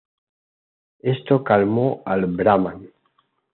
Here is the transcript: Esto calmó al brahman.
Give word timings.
Esto 1.03 1.43
calmó 1.43 2.01
al 2.07 2.25
brahman. 2.25 2.89